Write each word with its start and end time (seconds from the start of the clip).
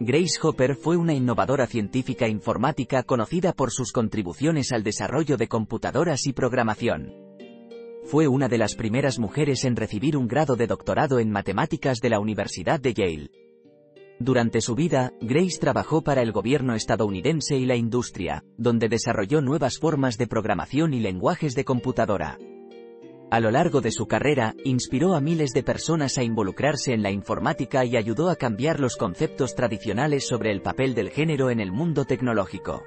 Grace 0.00 0.38
Hopper 0.40 0.76
fue 0.76 0.96
una 0.96 1.12
innovadora 1.12 1.66
científica 1.66 2.28
informática 2.28 3.02
conocida 3.02 3.52
por 3.52 3.72
sus 3.72 3.90
contribuciones 3.90 4.70
al 4.70 4.84
desarrollo 4.84 5.36
de 5.36 5.48
computadoras 5.48 6.26
y 6.26 6.32
programación. 6.32 7.12
Fue 8.04 8.28
una 8.28 8.48
de 8.48 8.58
las 8.58 8.76
primeras 8.76 9.18
mujeres 9.18 9.64
en 9.64 9.74
recibir 9.74 10.16
un 10.16 10.28
grado 10.28 10.54
de 10.54 10.68
doctorado 10.68 11.18
en 11.18 11.32
matemáticas 11.32 11.98
de 11.98 12.10
la 12.10 12.20
Universidad 12.20 12.78
de 12.78 12.94
Yale. 12.94 13.30
Durante 14.20 14.60
su 14.60 14.76
vida, 14.76 15.12
Grace 15.20 15.58
trabajó 15.58 16.02
para 16.02 16.22
el 16.22 16.30
gobierno 16.30 16.74
estadounidense 16.74 17.56
y 17.56 17.66
la 17.66 17.74
industria, 17.74 18.44
donde 18.56 18.88
desarrolló 18.88 19.42
nuevas 19.42 19.78
formas 19.78 20.16
de 20.16 20.28
programación 20.28 20.94
y 20.94 21.00
lenguajes 21.00 21.56
de 21.56 21.64
computadora. 21.64 22.38
A 23.30 23.40
lo 23.40 23.50
largo 23.50 23.82
de 23.82 23.90
su 23.90 24.06
carrera, 24.06 24.54
inspiró 24.64 25.14
a 25.14 25.20
miles 25.20 25.50
de 25.52 25.62
personas 25.62 26.16
a 26.16 26.22
involucrarse 26.22 26.94
en 26.94 27.02
la 27.02 27.10
informática 27.10 27.84
y 27.84 27.96
ayudó 27.96 28.30
a 28.30 28.36
cambiar 28.36 28.80
los 28.80 28.96
conceptos 28.96 29.54
tradicionales 29.54 30.26
sobre 30.26 30.50
el 30.50 30.62
papel 30.62 30.94
del 30.94 31.10
género 31.10 31.50
en 31.50 31.60
el 31.60 31.70
mundo 31.70 32.06
tecnológico. 32.06 32.84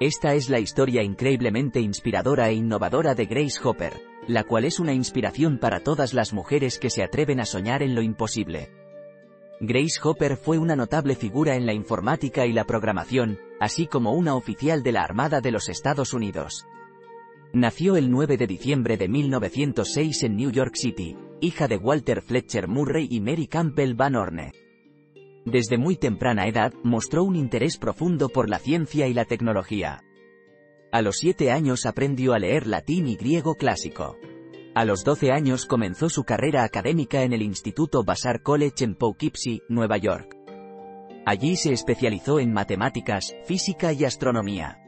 Esta 0.00 0.34
es 0.34 0.50
la 0.50 0.60
historia 0.60 1.02
increíblemente 1.02 1.80
inspiradora 1.80 2.50
e 2.50 2.54
innovadora 2.54 3.14
de 3.14 3.24
Grace 3.24 3.58
Hopper, 3.64 3.94
la 4.26 4.44
cual 4.44 4.66
es 4.66 4.80
una 4.80 4.92
inspiración 4.92 5.58
para 5.58 5.80
todas 5.80 6.12
las 6.12 6.34
mujeres 6.34 6.78
que 6.78 6.90
se 6.90 7.02
atreven 7.02 7.40
a 7.40 7.46
soñar 7.46 7.82
en 7.82 7.94
lo 7.94 8.02
imposible. 8.02 8.70
Grace 9.60 9.98
Hopper 10.02 10.36
fue 10.36 10.58
una 10.58 10.76
notable 10.76 11.16
figura 11.16 11.56
en 11.56 11.64
la 11.64 11.72
informática 11.72 12.44
y 12.44 12.52
la 12.52 12.64
programación, 12.64 13.40
así 13.60 13.86
como 13.86 14.12
una 14.12 14.36
oficial 14.36 14.82
de 14.82 14.92
la 14.92 15.02
Armada 15.02 15.40
de 15.40 15.52
los 15.52 15.70
Estados 15.70 16.12
Unidos. 16.12 16.66
Nació 17.54 17.96
el 17.96 18.10
9 18.10 18.36
de 18.36 18.46
diciembre 18.46 18.98
de 18.98 19.08
1906 19.08 20.22
en 20.24 20.36
New 20.36 20.50
York 20.50 20.74
City, 20.74 21.16
hija 21.40 21.66
de 21.66 21.78
Walter 21.78 22.20
Fletcher 22.20 22.68
Murray 22.68 23.08
y 23.10 23.20
Mary 23.20 23.46
Campbell 23.46 23.94
Van 23.94 24.16
Orne. 24.16 24.52
Desde 25.46 25.78
muy 25.78 25.96
temprana 25.96 26.46
edad, 26.46 26.74
mostró 26.82 27.24
un 27.24 27.36
interés 27.36 27.78
profundo 27.78 28.28
por 28.28 28.50
la 28.50 28.58
ciencia 28.58 29.08
y 29.08 29.14
la 29.14 29.24
tecnología. 29.24 30.04
A 30.92 31.00
los 31.00 31.16
siete 31.16 31.50
años 31.50 31.86
aprendió 31.86 32.34
a 32.34 32.38
leer 32.38 32.66
latín 32.66 33.08
y 33.08 33.16
griego 33.16 33.54
clásico. 33.54 34.18
A 34.74 34.84
los 34.84 35.02
12 35.02 35.32
años 35.32 35.64
comenzó 35.64 36.10
su 36.10 36.24
carrera 36.24 36.64
académica 36.64 37.22
en 37.22 37.32
el 37.32 37.40
Instituto 37.40 38.04
Vassar 38.04 38.42
College 38.42 38.84
en 38.84 38.94
Poughkeepsie, 38.94 39.62
Nueva 39.70 39.96
York. 39.96 40.36
Allí 41.24 41.56
se 41.56 41.72
especializó 41.72 42.40
en 42.40 42.52
matemáticas, 42.52 43.34
física 43.46 43.94
y 43.94 44.04
astronomía. 44.04 44.82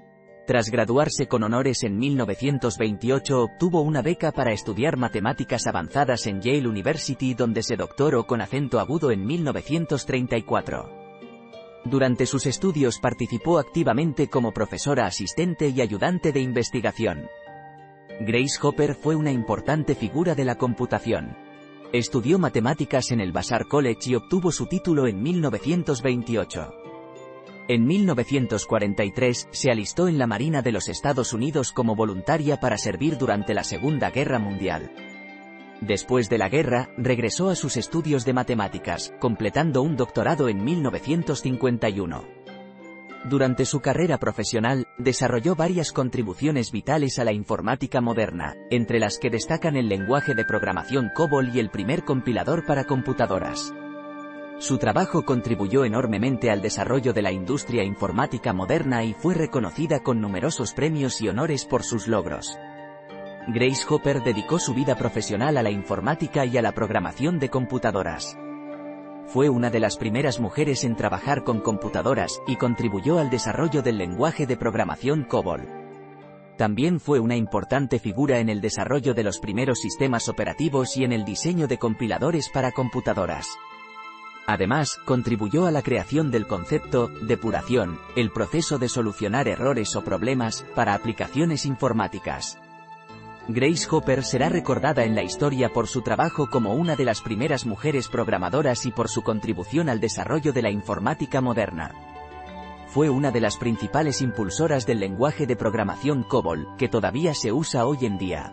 Tras 0.46 0.70
graduarse 0.70 1.28
con 1.28 1.42
honores 1.42 1.82
en 1.84 1.98
1928 1.98 3.42
obtuvo 3.42 3.82
una 3.82 4.02
beca 4.02 4.32
para 4.32 4.52
estudiar 4.52 4.96
matemáticas 4.96 5.66
avanzadas 5.66 6.26
en 6.26 6.40
Yale 6.40 6.68
University 6.68 7.34
donde 7.34 7.62
se 7.62 7.76
doctoró 7.76 8.26
con 8.26 8.40
acento 8.40 8.80
agudo 8.80 9.10
en 9.10 9.24
1934. 9.24 11.00
Durante 11.84 12.26
sus 12.26 12.46
estudios 12.46 12.98
participó 12.98 13.58
activamente 13.58 14.28
como 14.28 14.52
profesora 14.52 15.06
asistente 15.06 15.68
y 15.68 15.80
ayudante 15.80 16.32
de 16.32 16.40
investigación. 16.40 17.28
Grace 18.20 18.58
Hopper 18.60 18.94
fue 18.94 19.16
una 19.16 19.32
importante 19.32 19.94
figura 19.94 20.34
de 20.34 20.44
la 20.44 20.56
computación. 20.56 21.36
Estudió 21.92 22.38
matemáticas 22.38 23.10
en 23.12 23.20
el 23.20 23.32
Vassar 23.32 23.66
College 23.66 24.10
y 24.10 24.14
obtuvo 24.14 24.52
su 24.52 24.66
título 24.66 25.06
en 25.06 25.22
1928. 25.22 26.79
En 27.70 27.86
1943, 27.86 29.46
se 29.52 29.70
alistó 29.70 30.08
en 30.08 30.18
la 30.18 30.26
Marina 30.26 30.60
de 30.60 30.72
los 30.72 30.88
Estados 30.88 31.32
Unidos 31.32 31.70
como 31.70 31.94
voluntaria 31.94 32.58
para 32.58 32.76
servir 32.76 33.16
durante 33.16 33.54
la 33.54 33.62
Segunda 33.62 34.10
Guerra 34.10 34.40
Mundial. 34.40 34.90
Después 35.80 36.28
de 36.28 36.38
la 36.38 36.48
guerra, 36.48 36.90
regresó 36.96 37.48
a 37.48 37.54
sus 37.54 37.76
estudios 37.76 38.24
de 38.24 38.32
matemáticas, 38.32 39.14
completando 39.20 39.82
un 39.82 39.94
doctorado 39.94 40.48
en 40.48 40.64
1951. 40.64 42.24
Durante 43.26 43.64
su 43.64 43.78
carrera 43.78 44.18
profesional, 44.18 44.88
desarrolló 44.98 45.54
varias 45.54 45.92
contribuciones 45.92 46.72
vitales 46.72 47.20
a 47.20 47.24
la 47.24 47.32
informática 47.32 48.00
moderna, 48.00 48.56
entre 48.72 48.98
las 48.98 49.16
que 49.16 49.30
destacan 49.30 49.76
el 49.76 49.88
lenguaje 49.88 50.34
de 50.34 50.44
programación 50.44 51.12
COBOL 51.14 51.54
y 51.54 51.60
el 51.60 51.70
primer 51.70 52.04
compilador 52.04 52.66
para 52.66 52.82
computadoras. 52.82 53.72
Su 54.60 54.76
trabajo 54.76 55.24
contribuyó 55.24 55.86
enormemente 55.86 56.50
al 56.50 56.60
desarrollo 56.60 57.14
de 57.14 57.22
la 57.22 57.32
industria 57.32 57.82
informática 57.82 58.52
moderna 58.52 59.02
y 59.04 59.14
fue 59.14 59.32
reconocida 59.32 60.00
con 60.00 60.20
numerosos 60.20 60.74
premios 60.74 61.22
y 61.22 61.28
honores 61.28 61.64
por 61.64 61.82
sus 61.82 62.06
logros. 62.06 62.58
Grace 63.48 63.86
Hopper 63.88 64.22
dedicó 64.22 64.58
su 64.58 64.74
vida 64.74 64.96
profesional 64.96 65.56
a 65.56 65.62
la 65.62 65.70
informática 65.70 66.44
y 66.44 66.58
a 66.58 66.62
la 66.62 66.72
programación 66.72 67.38
de 67.38 67.48
computadoras. 67.48 68.36
Fue 69.28 69.48
una 69.48 69.70
de 69.70 69.80
las 69.80 69.96
primeras 69.96 70.40
mujeres 70.40 70.84
en 70.84 70.94
trabajar 70.94 71.42
con 71.42 71.60
computadoras 71.60 72.38
y 72.46 72.56
contribuyó 72.56 73.18
al 73.18 73.30
desarrollo 73.30 73.80
del 73.80 73.96
lenguaje 73.96 74.46
de 74.46 74.58
programación 74.58 75.24
COBOL. 75.24 75.66
También 76.58 77.00
fue 77.00 77.18
una 77.18 77.34
importante 77.34 77.98
figura 77.98 78.40
en 78.40 78.50
el 78.50 78.60
desarrollo 78.60 79.14
de 79.14 79.24
los 79.24 79.38
primeros 79.38 79.80
sistemas 79.80 80.28
operativos 80.28 80.98
y 80.98 81.04
en 81.04 81.12
el 81.12 81.24
diseño 81.24 81.66
de 81.66 81.78
compiladores 81.78 82.50
para 82.50 82.72
computadoras. 82.72 83.48
Además, 84.46 84.98
contribuyó 85.04 85.66
a 85.66 85.70
la 85.70 85.82
creación 85.82 86.30
del 86.30 86.46
concepto, 86.46 87.08
depuración, 87.22 87.98
el 88.16 88.30
proceso 88.30 88.78
de 88.78 88.88
solucionar 88.88 89.48
errores 89.48 89.94
o 89.96 90.02
problemas, 90.02 90.64
para 90.74 90.94
aplicaciones 90.94 91.66
informáticas. 91.66 92.58
Grace 93.48 93.86
Hopper 93.90 94.22
será 94.24 94.48
recordada 94.48 95.04
en 95.04 95.14
la 95.14 95.22
historia 95.22 95.70
por 95.70 95.88
su 95.88 96.02
trabajo 96.02 96.48
como 96.50 96.74
una 96.74 96.94
de 96.94 97.04
las 97.04 97.20
primeras 97.20 97.66
mujeres 97.66 98.08
programadoras 98.08 98.86
y 98.86 98.92
por 98.92 99.08
su 99.08 99.22
contribución 99.22 99.88
al 99.88 100.00
desarrollo 100.00 100.52
de 100.52 100.62
la 100.62 100.70
informática 100.70 101.40
moderna. 101.40 101.92
Fue 102.88 103.08
una 103.08 103.30
de 103.30 103.40
las 103.40 103.56
principales 103.56 104.20
impulsoras 104.20 104.86
del 104.86 105.00
lenguaje 105.00 105.46
de 105.46 105.56
programación 105.56 106.22
COBOL, 106.22 106.76
que 106.76 106.88
todavía 106.88 107.34
se 107.34 107.52
usa 107.52 107.86
hoy 107.86 107.98
en 108.02 108.18
día. 108.18 108.52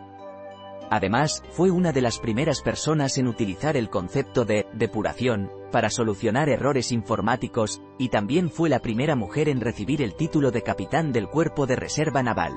Además, 0.89 1.43
fue 1.51 1.69
una 1.69 1.91
de 1.91 2.01
las 2.01 2.17
primeras 2.19 2.61
personas 2.61 3.17
en 3.17 3.27
utilizar 3.27 3.75
el 3.75 3.89
concepto 3.89 4.45
de 4.45 4.67
depuración 4.73 5.49
para 5.71 5.89
solucionar 5.89 6.49
errores 6.49 6.91
informáticos, 6.91 7.81
y 7.97 8.09
también 8.09 8.49
fue 8.49 8.69
la 8.69 8.79
primera 8.79 9.15
mujer 9.15 9.49
en 9.49 9.61
recibir 9.61 10.01
el 10.01 10.15
título 10.15 10.51
de 10.51 10.63
capitán 10.63 11.11
del 11.11 11.27
Cuerpo 11.27 11.65
de 11.65 11.75
Reserva 11.75 12.23
Naval. 12.23 12.53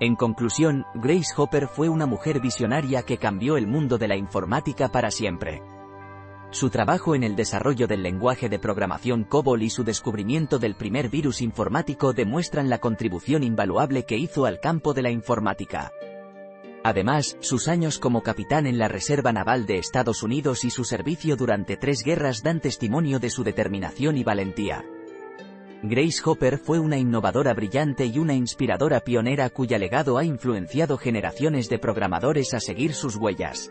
En 0.00 0.16
conclusión, 0.16 0.84
Grace 0.94 1.32
Hopper 1.36 1.68
fue 1.68 1.88
una 1.88 2.06
mujer 2.06 2.40
visionaria 2.40 3.02
que 3.02 3.18
cambió 3.18 3.56
el 3.56 3.66
mundo 3.66 3.98
de 3.98 4.08
la 4.08 4.16
informática 4.16 4.88
para 4.88 5.10
siempre. 5.10 5.62
Su 6.50 6.68
trabajo 6.68 7.14
en 7.14 7.22
el 7.22 7.34
desarrollo 7.34 7.86
del 7.86 8.02
lenguaje 8.02 8.48
de 8.50 8.58
programación 8.58 9.24
COBOL 9.24 9.62
y 9.62 9.70
su 9.70 9.84
descubrimiento 9.84 10.58
del 10.58 10.74
primer 10.74 11.08
virus 11.08 11.40
informático 11.40 12.12
demuestran 12.12 12.68
la 12.68 12.78
contribución 12.78 13.42
invaluable 13.42 14.04
que 14.04 14.18
hizo 14.18 14.44
al 14.44 14.60
campo 14.60 14.92
de 14.92 15.02
la 15.02 15.10
informática. 15.10 15.92
Además, 16.84 17.36
sus 17.40 17.68
años 17.68 17.98
como 17.98 18.22
capitán 18.22 18.66
en 18.66 18.78
la 18.78 18.88
Reserva 18.88 19.32
Naval 19.32 19.66
de 19.66 19.78
Estados 19.78 20.22
Unidos 20.22 20.64
y 20.64 20.70
su 20.70 20.84
servicio 20.84 21.36
durante 21.36 21.76
tres 21.76 22.02
guerras 22.04 22.42
dan 22.42 22.60
testimonio 22.60 23.20
de 23.20 23.30
su 23.30 23.44
determinación 23.44 24.16
y 24.16 24.24
valentía. 24.24 24.84
Grace 25.84 26.20
Hopper 26.24 26.58
fue 26.58 26.78
una 26.78 26.96
innovadora 26.96 27.54
brillante 27.54 28.06
y 28.06 28.18
una 28.18 28.34
inspiradora 28.34 29.00
pionera 29.00 29.50
cuya 29.50 29.78
legado 29.78 30.16
ha 30.16 30.24
influenciado 30.24 30.96
generaciones 30.96 31.68
de 31.68 31.78
programadores 31.78 32.54
a 32.54 32.60
seguir 32.60 32.94
sus 32.94 33.16
huellas. 33.16 33.70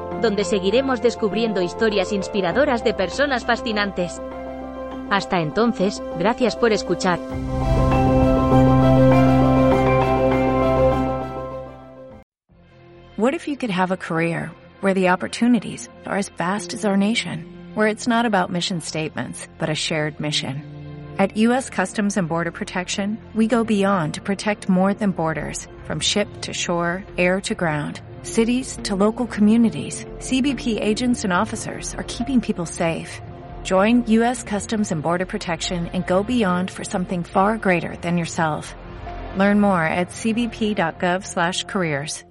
donde 0.21 0.43
seguiremos 0.43 1.01
descubriendo 1.01 1.61
historias 1.61 2.11
inspiradoras 2.13 2.83
de 2.83 2.93
personas 2.93 3.45
fascinantes. 3.45 4.21
Hasta 5.09 5.41
entonces, 5.41 6.01
gracias 6.17 6.55
por 6.55 6.71
escuchar. 6.71 7.19
What 13.17 13.35
if 13.35 13.47
you 13.47 13.55
could 13.55 13.69
have 13.69 13.91
a 13.91 13.97
career 13.97 14.49
where 14.79 14.95
the 14.95 15.09
opportunities 15.09 15.89
are 16.07 16.17
as 16.17 16.29
vast 16.29 16.73
as 16.73 16.85
our 16.85 16.97
nation, 16.97 17.45
where 17.75 17.87
it's 17.87 18.07
not 18.07 18.25
about 18.25 18.49
mission 18.49 18.81
statements, 18.81 19.47
but 19.59 19.69
a 19.69 19.75
shared 19.75 20.19
mission? 20.19 20.63
At 21.19 21.37
U.S. 21.37 21.69
Customs 21.69 22.17
and 22.17 22.27
Border 22.27 22.51
Protection, 22.51 23.19
we 23.35 23.45
go 23.45 23.63
beyond 23.63 24.15
to 24.15 24.21
protect 24.21 24.69
more 24.69 24.95
than 24.95 25.11
borders, 25.11 25.67
from 25.83 25.99
ship 25.99 26.27
to 26.41 26.53
shore, 26.53 27.03
air 27.17 27.39
to 27.41 27.53
ground, 27.53 28.01
cities 28.23 28.79
to 28.85 28.95
local 28.95 29.27
communities. 29.27 30.03
CBP 30.17 30.81
agents 30.81 31.23
and 31.23 31.31
officers 31.31 31.93
are 31.93 32.05
keeping 32.07 32.41
people 32.41 32.65
safe. 32.65 33.21
Join 33.63 34.03
U.S. 34.07 34.41
Customs 34.41 34.91
and 34.91 35.03
Border 35.03 35.27
Protection 35.27 35.85
and 35.93 36.03
go 36.07 36.23
beyond 36.23 36.71
for 36.71 36.83
something 36.83 37.23
far 37.23 37.57
greater 37.57 37.95
than 37.97 38.17
yourself. 38.17 38.73
Learn 39.37 39.61
more 39.61 39.83
at 39.83 40.09
cbp.gov/careers. 40.09 42.23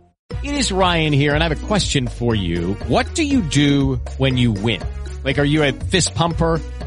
It 0.42 0.54
is 0.54 0.72
Ryan 0.72 1.12
here, 1.12 1.34
and 1.34 1.44
I 1.44 1.48
have 1.48 1.62
a 1.62 1.66
question 1.66 2.06
for 2.06 2.34
you. 2.34 2.72
What 2.88 3.14
do 3.14 3.24
you 3.24 3.42
do 3.42 3.96
when 4.16 4.38
you 4.38 4.52
win? 4.52 4.80
Like, 5.22 5.38
are 5.38 5.44
you 5.44 5.62
a 5.62 5.72
fist 5.72 6.14
pumper? 6.14 6.62